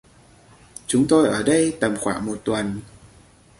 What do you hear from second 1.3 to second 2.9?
đây tầm khoảng một tuần